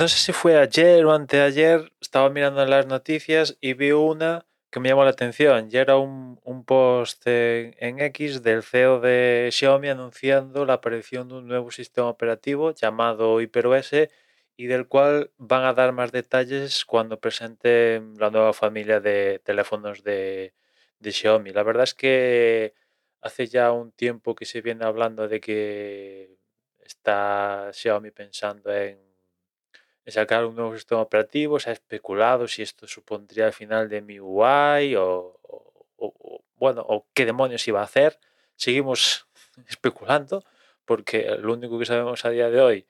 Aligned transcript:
no 0.00 0.08
sé 0.08 0.18
si 0.18 0.32
fue 0.32 0.56
ayer 0.56 1.04
o 1.04 1.12
anteayer, 1.12 1.92
estaba 2.00 2.30
mirando 2.30 2.64
las 2.64 2.86
noticias 2.86 3.58
y 3.60 3.74
vi 3.74 3.92
una 3.92 4.46
que 4.70 4.80
me 4.80 4.88
llamó 4.88 5.04
la 5.04 5.10
atención. 5.10 5.68
Y 5.70 5.76
era 5.76 5.98
un, 5.98 6.38
post 6.64 7.22
en, 7.26 8.00
X 8.00 8.42
del 8.42 8.62
CEO 8.62 9.00
de 9.00 9.50
Xiaomi 9.52 9.88
anunciando 9.90 10.64
la 10.64 10.74
aparición 10.74 11.28
de 11.28 11.34
un 11.34 11.48
nuevo 11.48 11.70
sistema 11.70 12.08
operativo 12.08 12.72
llamado 12.72 13.40
HyperOS 13.40 14.08
y 14.56 14.66
del 14.66 14.88
cual 14.88 15.32
van 15.36 15.64
a 15.64 15.74
dar 15.74 15.92
más 15.92 16.12
detalles 16.12 16.86
cuando 16.86 17.20
presenten 17.20 18.14
la 18.18 18.30
nueva 18.30 18.54
familia 18.54 19.00
de 19.00 19.40
teléfonos 19.44 20.02
de, 20.02 20.54
de 20.98 21.12
Xiaomi. 21.12 21.50
La 21.52 21.62
verdad 21.62 21.84
es 21.84 21.94
que 21.94 22.74
hace 23.20 23.48
ya 23.48 23.70
un 23.72 23.92
tiempo 23.92 24.34
que 24.34 24.46
se 24.46 24.62
viene 24.62 24.86
hablando 24.86 25.28
de 25.28 25.40
que 25.40 26.38
está 26.80 27.70
Xiaomi 27.74 28.12
pensando 28.12 28.72
en 28.74 29.09
sacar 30.10 30.44
un 30.44 30.56
nuevo 30.56 30.74
sistema 30.74 31.00
operativo, 31.00 31.58
se 31.58 31.70
ha 31.70 31.72
especulado 31.72 32.48
si 32.48 32.62
esto 32.62 32.86
supondría 32.86 33.46
el 33.46 33.52
final 33.52 33.88
de 33.88 34.02
MIUI 34.02 34.96
o, 34.96 35.38
o, 35.42 36.44
bueno, 36.56 36.84
o 36.86 37.06
qué 37.14 37.26
demonios 37.26 37.66
iba 37.68 37.80
a 37.80 37.84
hacer. 37.84 38.18
Seguimos 38.56 39.26
especulando 39.68 40.44
porque 40.84 41.36
lo 41.38 41.52
único 41.52 41.78
que 41.78 41.86
sabemos 41.86 42.24
a 42.24 42.30
día 42.30 42.50
de 42.50 42.60
hoy, 42.60 42.86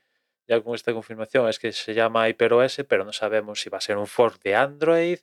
ya 0.47 0.61
con 0.61 0.75
esta 0.75 0.93
confirmación, 0.93 1.49
es 1.49 1.59
que 1.59 1.73
se 1.73 1.95
llama 1.95 2.27
HyperOS, 2.29 2.85
pero 2.89 3.05
no 3.05 3.13
sabemos 3.13 3.61
si 3.61 3.71
va 3.71 3.79
a 3.79 3.83
ser 3.83 3.97
un 3.97 4.07
fork 4.07 4.43
de 4.43 4.55
Android, 4.55 5.19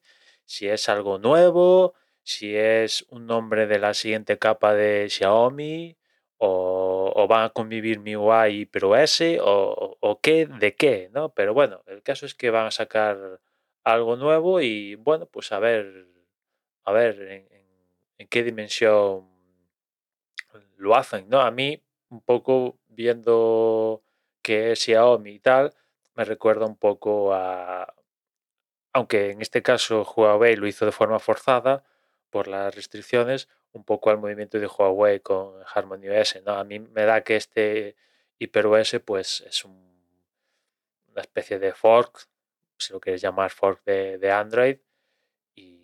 si 0.46 0.68
es 0.68 0.88
algo 0.88 1.18
nuevo, 1.18 1.96
si 2.24 2.56
es 2.56 3.06
un 3.10 3.26
nombre 3.26 3.68
de 3.68 3.80
la 3.80 3.94
siguiente 3.94 4.38
capa 4.38 4.74
de 4.74 5.10
Xiaomi 5.10 5.98
o, 6.38 7.28
van 7.28 7.44
a 7.44 7.50
convivir 7.50 8.00
MIUI 8.00 8.50
y 8.50 8.60
HyperOS 8.62 9.22
o, 9.42 9.98
o 10.00 10.22
qué, 10.22 10.46
de 10.46 10.76
qué, 10.76 11.10
¿no? 11.14 11.30
Pero 11.30 11.54
bueno, 11.54 11.82
el 11.88 12.04
caso 12.04 12.26
es 12.26 12.36
que 12.36 12.52
van 12.52 12.68
a 12.68 12.72
sacar 12.72 13.40
algo 13.84 14.16
nuevo 14.16 14.62
y 14.62 14.96
bueno, 14.96 15.26
pues 15.26 15.52
a 15.52 15.60
ver, 15.60 16.08
a 16.84 16.92
ver 16.92 17.48
en, 18.18 18.28
qué 18.28 18.44
dimensión 18.44 19.28
lo 20.78 20.96
hacen, 20.96 21.30
¿no? 21.30 21.42
A 21.42 21.52
mí, 21.52 21.82
un 22.10 22.22
poco 22.22 22.78
viendo 22.88 24.04
que 24.42 24.72
es 24.72 24.80
Xiaomi 24.80 25.32
y 25.32 25.40
tal, 25.40 25.74
me 26.16 26.26
recuerda 26.26 26.66
un 26.66 26.78
poco 26.78 27.34
a, 27.34 27.94
aunque 28.94 29.32
en 29.32 29.42
este 29.42 29.62
caso 29.62 30.04
Huawei 30.04 30.56
lo 30.56 30.68
hizo 30.68 30.86
de 30.86 30.92
forma 30.92 31.20
forzada 31.20 31.84
por 32.30 32.48
las 32.48 32.74
restricciones, 32.76 33.48
un 33.74 33.84
poco 33.84 34.10
al 34.10 34.18
movimiento 34.18 34.60
de 34.60 34.68
Huawei 34.68 35.20
con 35.20 35.56
Harmony 35.74 36.10
OS, 36.10 36.42
¿no? 36.46 36.54
A 36.54 36.64
mí 36.64 36.80
me 36.80 37.04
da 37.04 37.22
que 37.22 37.36
este 37.36 37.96
HyperOS 38.40 39.02
pues 39.06 39.42
es 39.42 39.66
un 39.66 39.88
una 41.18 41.24
especie 41.24 41.58
de 41.58 41.74
fork, 41.74 42.28
si 42.78 42.94
lo 42.94 43.00
quieres 43.00 43.22
llamar 43.22 43.50
fork 43.50 43.84
de, 43.84 44.32
Android. 44.32 44.78
Y, 45.56 45.82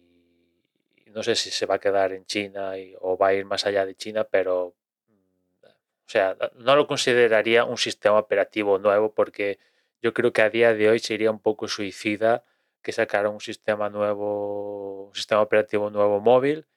no 1.07 1.23
sé 1.23 1.35
si 1.35 1.49
se 1.49 1.65
va 1.65 1.75
a 1.75 1.79
quedar 1.79 2.13
en 2.13 2.25
China 2.25 2.73
o 3.01 3.17
va 3.17 3.29
a 3.29 3.33
ir 3.33 3.45
más 3.45 3.65
allá 3.65 3.85
de 3.85 3.95
China, 3.95 4.25
pero 4.25 4.75
mm, 5.07 5.65
o 5.65 6.09
sea, 6.09 6.37
no 6.55 6.75
lo 6.75 6.85
consideraría 6.85 7.65
un 7.65 7.77
sistema 7.77 8.19
operativo 8.19 8.77
nuevo 8.77 9.13
porque 9.13 9.57
yo 10.03 10.13
creo 10.13 10.33
que 10.33 10.43
a 10.43 10.51
día 10.51 10.73
de 10.75 10.89
hoy 10.89 10.99
sería 10.99 11.31
un 11.31 11.39
poco 11.39 11.67
suicida 11.67 12.45
que 12.83 12.91
sacara 12.91 13.29
un 13.29 13.39
sistema 13.39 13.89
nuevo, 13.89 15.07
un 15.07 15.15
sistema 15.15 15.41
operativo 15.41 15.89
nuevo 15.89 16.19
móvil 16.19 16.67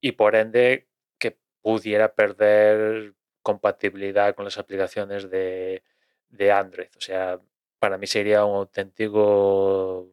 y 0.00 0.12
por 0.12 0.34
ende 0.34 0.88
que 1.18 1.38
pudiera 1.62 2.14
perder 2.14 3.14
compatibilidad 3.42 4.34
con 4.34 4.44
las 4.44 4.58
aplicaciones 4.58 5.30
de, 5.30 5.82
de 6.30 6.52
Android. 6.52 6.88
O 6.96 7.00
sea, 7.00 7.40
para 7.78 7.98
mí 7.98 8.06
sería 8.06 8.44
un 8.44 8.56
auténtico 8.56 10.08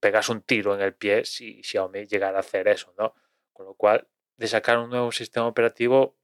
pegas 0.00 0.30
un 0.30 0.42
tiro 0.42 0.74
en 0.74 0.80
el 0.80 0.94
pie 0.94 1.24
si 1.24 1.62
Xiaomi 1.62 2.06
llegara 2.06 2.38
a 2.38 2.40
hacer 2.40 2.66
eso, 2.68 2.92
¿no? 2.98 3.14
Con 3.52 3.66
lo 3.66 3.74
cual, 3.74 4.08
de 4.38 4.48
sacar 4.48 4.78
un 4.78 4.90
nuevo 4.90 5.12
sistema 5.12 5.46
operativo, 5.46 6.16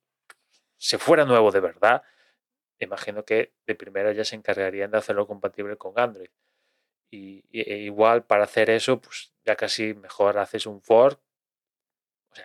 si 0.79 0.97
fuera 0.97 1.25
nuevo 1.27 1.53
de 1.53 1.61
verdad, 1.61 2.03
imagino 2.79 3.25
que 3.25 3.53
de 3.67 3.75
primera 3.75 4.13
ya 4.13 4.25
se 4.25 4.37
encargarían 4.37 4.91
de 4.91 4.99
hacerlo 4.99 5.27
compatible 5.27 5.77
con 5.77 5.99
Android. 5.99 6.31
Y, 7.11 7.45
e 7.53 7.79
igual 7.79 8.25
para 8.25 8.45
hacer 8.45 8.71
eso, 8.71 9.01
pues 9.01 9.33
ya 9.45 9.57
casi 9.57 9.95
mejor 9.95 10.39
haces 10.39 10.67
un 10.67 10.83
fork, 10.83 11.21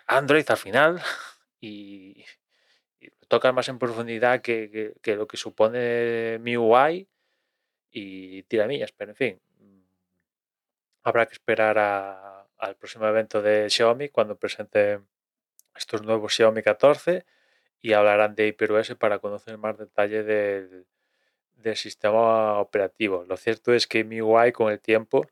Android 0.06 0.44
al 0.48 0.56
final, 0.56 1.00
y, 1.60 2.24
toca 3.28 3.52
más 3.52 3.68
en 3.68 3.78
profundidad 3.78 4.40
que, 4.40 4.94
lo 5.04 5.26
que 5.26 5.36
supone 5.36 6.38
MIUI 6.38 7.08
y 7.90 8.42
tiramillas, 8.44 8.92
pero 8.92 9.12
en 9.12 9.16
fin, 9.16 9.40
mm, 9.58 9.80
habrá 11.02 11.26
que 11.26 11.32
esperar 11.34 11.78
al 11.78 12.76
próximo 12.76 13.06
evento 13.06 13.42
de 13.42 13.68
Xiaomi 13.68 14.10
cuando 14.10 14.36
presente 14.36 15.00
estos 15.74 16.02
nuevos 16.02 16.34
Xiaomi 16.34 16.62
14 16.62 17.24
y 17.80 17.94
hablarán 17.94 18.34
de 18.34 18.46
HyperOS 18.48 18.94
para 18.96 19.18
conocer 19.18 19.58
más 19.58 19.78
detalle 19.78 20.22
del, 20.22 20.86
sistema 21.76 22.58
operativo. 22.60 23.24
Lo 23.28 23.36
cierto 23.36 23.72
es 23.72 23.86
que 23.86 24.04
MIUI 24.04 24.52
con 24.52 24.72
el 24.72 24.80
tiempo, 24.80 25.26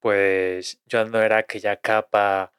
pues 0.00 0.80
ya 0.86 1.04
no 1.04 1.20
era 1.20 1.38
aquella 1.38 1.76
capa 1.76 2.52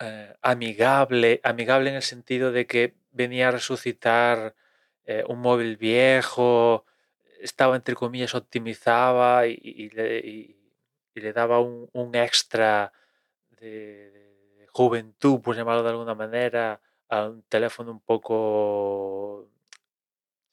eh, 0.00 0.34
amigable, 0.42 1.40
amigable 1.42 1.90
en 1.90 1.96
el 1.96 2.02
sentido 2.02 2.52
de 2.52 2.66
que 2.66 2.94
venía 3.12 3.48
a 3.48 3.52
resucitar 3.52 4.54
eh, 5.06 5.24
un 5.28 5.40
móvil 5.40 5.76
viejo, 5.76 6.84
estaba 7.40 7.76
entre 7.76 7.94
comillas 7.94 8.34
optimizaba 8.34 9.46
y, 9.46 9.90
le, 9.90 11.32
daba 11.32 11.60
un, 11.60 12.14
extra 12.14 12.92
de, 13.60 14.66
juventud, 14.70 15.40
por 15.40 15.56
llamarlo 15.56 15.82
de 15.82 15.90
alguna 15.90 16.14
manera, 16.14 16.80
a 17.08 17.26
un 17.28 17.42
teléfono 17.44 17.92
un 17.92 18.00
poco 18.00 19.48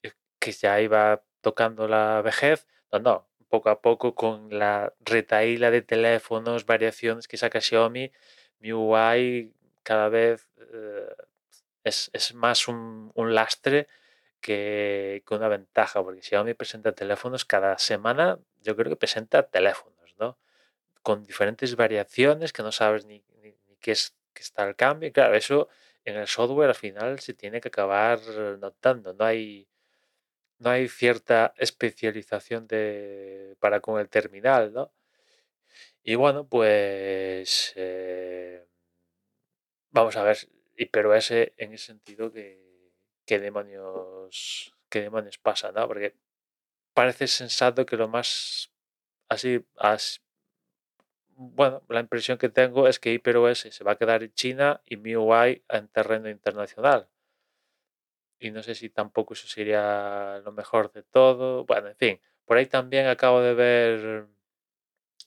eh, 0.02 0.12
que 0.38 0.52
ya 0.52 0.80
iba 0.80 1.22
tocando 1.44 1.86
la 1.86 2.22
vejez. 2.22 2.66
No, 2.90 2.98
no, 2.98 3.28
poco 3.48 3.68
a 3.70 3.80
poco 3.80 4.14
con 4.14 4.58
la 4.58 4.94
retaíla 5.00 5.70
de 5.70 5.82
teléfonos, 5.82 6.66
variaciones 6.66 7.28
que 7.28 7.36
saca 7.36 7.60
Xiaomi, 7.60 8.10
MIUI 8.60 9.52
cada 9.82 10.08
vez 10.08 10.48
eh, 10.72 11.14
es, 11.84 12.34
más 12.34 12.66
un, 12.68 13.12
lastre 13.16 13.88
que, 14.40 15.22
una 15.30 15.48
ventaja, 15.48 16.02
porque 16.02 16.22
Xiaomi 16.22 16.54
presenta 16.54 16.92
teléfonos 16.92 17.44
cada 17.44 17.78
semana, 17.78 18.38
yo 18.62 18.74
creo 18.74 18.90
que 18.90 18.96
presenta 18.96 19.42
teléfonos, 19.44 20.14
¿no? 20.18 20.38
Con 21.02 21.24
diferentes 21.24 21.76
variaciones 21.76 22.52
que 22.52 22.62
no 22.62 22.72
sabes 22.72 23.04
ni, 23.04 23.22
qué 23.80 23.92
es 23.92 24.16
que 24.32 24.42
está 24.42 24.66
el 24.66 24.76
cambio. 24.76 25.12
claro, 25.12 25.34
eso 25.34 25.68
en 26.04 26.16
el 26.16 26.26
software 26.26 26.70
al 26.70 26.74
final 26.74 27.20
se 27.20 27.34
tiene 27.34 27.60
que 27.60 27.68
acabar 27.68 28.18
notando. 28.58 29.14
No 29.14 29.24
hay, 29.24 29.68
no 30.64 30.70
hay 30.70 30.88
cierta 30.88 31.54
especialización 31.58 32.66
de, 32.66 33.56
para 33.60 33.80
con 33.80 34.00
el 34.00 34.08
terminal, 34.08 34.72
¿no? 34.72 34.92
Y 36.02 36.14
bueno, 36.16 36.46
pues 36.48 37.72
eh, 37.76 38.66
vamos 39.90 40.16
a 40.16 40.22
ver 40.22 40.38
y 40.76 40.86
pero 40.86 41.14
ese 41.14 41.54
en 41.56 41.72
ese 41.72 41.86
sentido 41.86 42.32
que 42.32 42.92
qué 43.26 43.38
demonios 43.40 44.74
qué 44.88 45.02
demonios 45.02 45.38
pasa, 45.38 45.72
¿no? 45.72 45.86
Porque 45.88 46.14
parece 46.94 47.26
sensato 47.28 47.86
que 47.86 47.96
lo 47.96 48.08
más 48.08 48.72
así, 49.28 49.64
bueno, 51.36 51.82
la 51.88 52.00
impresión 52.00 52.38
que 52.38 52.48
tengo 52.48 52.88
es 52.88 52.98
que 53.00 53.12
HyperOS 53.12 53.60
se 53.70 53.84
va 53.84 53.92
a 53.92 53.96
quedar 53.96 54.22
en 54.22 54.32
China 54.34 54.82
y 54.86 54.96
MIUI 54.96 55.64
en 55.68 55.88
terreno 55.88 56.30
internacional. 56.30 57.08
Y 58.44 58.50
no 58.50 58.62
sé 58.62 58.74
si 58.74 58.90
tampoco 58.90 59.32
eso 59.32 59.48
sería 59.48 60.38
lo 60.44 60.52
mejor 60.52 60.92
de 60.92 61.02
todo. 61.02 61.64
Bueno, 61.64 61.88
en 61.88 61.96
fin, 61.96 62.20
por 62.44 62.58
ahí 62.58 62.66
también 62.66 63.06
acabo 63.06 63.40
de 63.40 63.54
ver 63.54 64.26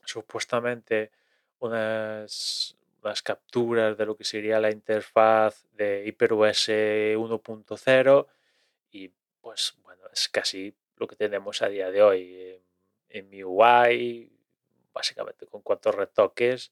supuestamente 0.06 1.12
unas 1.58 2.78
las 3.02 3.24
capturas 3.24 3.98
de 3.98 4.06
lo 4.06 4.16
que 4.16 4.24
sería 4.24 4.60
la 4.60 4.70
interfaz 4.70 5.66
de 5.74 6.04
HyperOS 6.06 6.70
1.0 6.70 8.28
y 8.92 9.12
pues 9.42 9.76
bueno, 9.82 10.04
es 10.14 10.30
casi 10.30 10.76
lo 10.98 11.08
que 11.08 11.16
tenemos 11.16 11.64
a 11.64 11.70
día 11.70 11.90
de 11.90 12.04
hoy 12.04 12.62
en, 13.10 13.30
mi 13.30 13.44
UI, 13.44 14.32
básicamente 14.94 15.48
con 15.48 15.64
cuatro 15.64 15.92
retoques, 15.92 16.72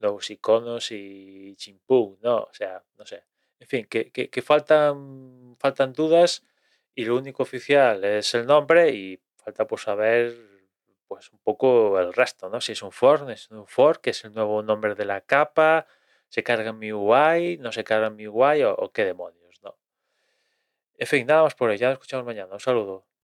nuevos 0.00 0.30
iconos 0.30 0.90
y 0.90 1.54
chimpú, 1.56 2.18
¿no? 2.22 2.44
O 2.44 2.54
sea, 2.54 2.82
no 2.96 3.04
sé. 3.04 3.24
En 3.62 3.68
fin, 3.68 3.86
que, 3.86 4.10
que, 4.10 4.42
faltan, 4.42 5.56
faltan 5.56 5.92
dudas 5.92 6.42
y 6.96 7.04
lo 7.04 7.16
único 7.16 7.44
oficial 7.44 8.02
es 8.02 8.34
el 8.34 8.44
nombre 8.44 8.90
y 8.90 9.20
falta 9.36 9.68
por 9.68 9.78
saber 9.78 10.34
pues 11.06 11.30
un 11.30 11.38
poco 11.38 12.00
el 12.00 12.12
resto, 12.12 12.48
¿no? 12.48 12.60
Si 12.60 12.72
es 12.72 12.82
un 12.82 12.90
fork, 12.90 13.28
es 13.28 13.52
un 13.52 13.68
fork, 13.68 14.00
que 14.00 14.10
es 14.10 14.24
el 14.24 14.34
nuevo 14.34 14.64
nombre 14.64 14.96
de 14.96 15.04
la 15.04 15.20
capa, 15.20 15.86
se 16.28 16.42
carga 16.42 16.70
en 16.70 16.80
MIUI, 16.80 17.58
no 17.58 17.70
se 17.70 17.84
carga 17.84 18.08
en 18.08 18.16
MIUI 18.16 18.64
o, 18.64 18.74
o 18.74 18.90
qué 18.90 19.04
demonios, 19.04 19.62
¿no? 19.62 19.78
En 20.98 21.06
fin, 21.06 21.24
nada 21.24 21.44
más 21.44 21.54
por 21.54 21.70
hoy, 21.70 21.78
ya 21.78 21.86
nos 21.86 21.94
escuchamos 21.94 22.26
mañana, 22.26 22.52
un 22.52 22.60
saludo. 22.60 23.06